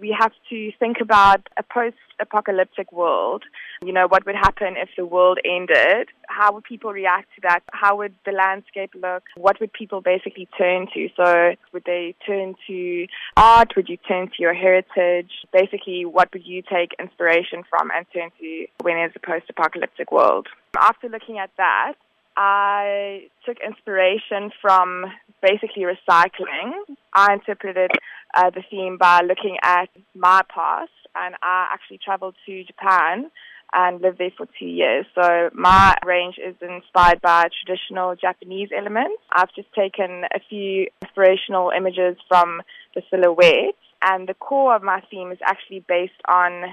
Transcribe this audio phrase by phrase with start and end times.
[0.00, 3.42] we have to think about a post apocalyptic world.
[3.84, 6.08] You know, what would happen if the world ended?
[6.28, 7.60] How would people react to that?
[7.72, 9.24] How would the landscape look?
[9.36, 11.08] What would people basically turn to?
[11.16, 13.06] So, would they turn to
[13.36, 13.72] art?
[13.76, 15.30] Would you turn to your heritage?
[15.52, 20.10] Basically, what would you take inspiration from and turn to when there's a post apocalyptic
[20.10, 20.48] world?
[20.78, 21.94] After looking at that,
[22.36, 25.06] I took inspiration from
[25.42, 26.72] basically recycling.
[27.14, 27.90] I interpreted
[28.34, 33.30] uh, the theme by looking at my past, and I actually traveled to Japan
[33.72, 35.06] and lived there for two years.
[35.14, 39.22] So my range is inspired by traditional Japanese elements.
[39.32, 42.62] I've just taken a few inspirational images from
[42.94, 43.74] the silhouette.
[44.02, 46.64] And the core of my theme is actually based on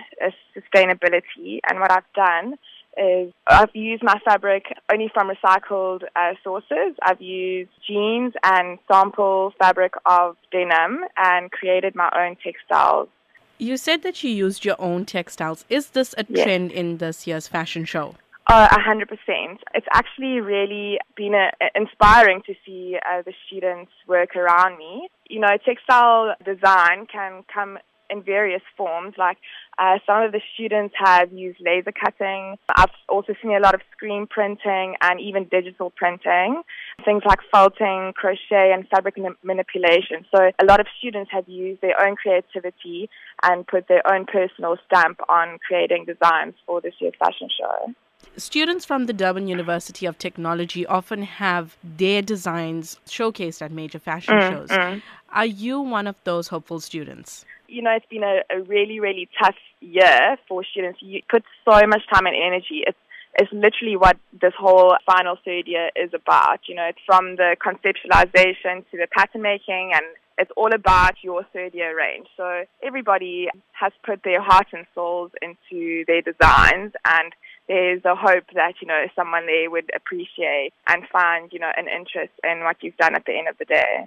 [0.56, 1.60] sustainability.
[1.68, 2.56] And what I've done
[2.98, 6.96] is I've used my fabric only from recycled uh, sources.
[7.02, 13.10] I've used jeans and sample fabric of denim and created my own textiles.
[13.58, 15.66] You said that you used your own textiles.
[15.70, 16.44] Is this a yes.
[16.44, 18.16] trend in this year's fashion show?
[18.50, 19.62] Oh, a hundred percent.
[19.74, 25.08] It's actually really been a, a inspiring to see uh, the students work around me.
[25.30, 27.78] You know, textile design can come
[28.10, 29.16] in various forms.
[29.18, 29.38] Like
[29.78, 32.58] uh, some of the students have used laser cutting.
[32.76, 36.62] I've also seen a lot of screen printing and even digital printing.
[37.06, 40.26] Things like felting, crochet, and fabric manipulation.
[40.36, 43.10] So a lot of students have used their own creativity
[43.42, 47.94] and put their own personal stamp on creating designs for this year's fashion show.
[48.38, 54.36] Students from the Durban University of Technology often have their designs showcased at major fashion
[54.36, 54.70] mm, shows.
[54.70, 55.02] Mm.
[55.30, 57.46] Are you one of those hopeful students?
[57.74, 61.00] you know, it's been a, a really, really tough year for students.
[61.02, 62.84] You put so much time and energy.
[62.86, 62.98] It's
[63.36, 66.60] it's literally what this whole final third year is about.
[66.68, 70.06] You know, it's from the conceptualization to the pattern making and
[70.38, 72.28] it's all about your third year range.
[72.38, 77.34] So everybody has put their heart and souls into their designs and
[77.68, 81.88] there's a hope that, you know, someone there would appreciate and find, you know, an
[81.88, 84.06] interest in what you've done at the end of the day.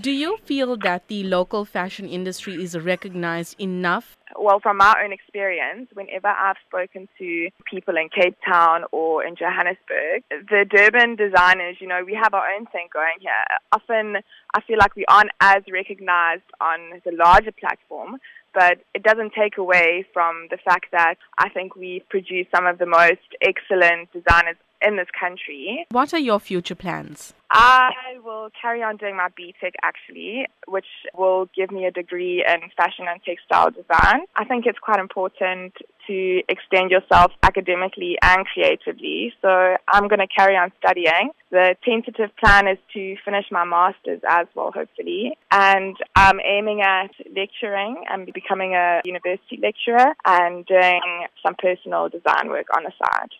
[0.00, 4.16] Do you feel that the local fashion industry is recognized enough?
[4.36, 9.36] Well, from my own experience, whenever I've spoken to people in Cape Town or in
[9.36, 13.30] Johannesburg, the Durban designers, you know, we have our own thing going here.
[13.70, 14.16] Often
[14.54, 18.18] I feel like we aren't as recognized on the larger platform,
[18.54, 22.78] but it doesn't take away from the fact that I think we produce some of
[22.78, 24.56] the most excellent designers
[24.86, 25.86] in this country.
[25.90, 27.34] What are your future plans?
[27.50, 30.86] I will carry on doing my BTech actually, which
[31.16, 34.26] will give me a degree in fashion and textile design.
[34.34, 35.74] I think it's quite important
[36.08, 39.32] to extend yourself academically and creatively.
[39.40, 41.30] So I'm going to carry on studying.
[41.50, 45.36] The tentative plan is to finish my master's as well, hopefully.
[45.52, 52.48] And I'm aiming at lecturing and becoming a university lecturer and doing some personal design
[52.48, 53.30] work on the side.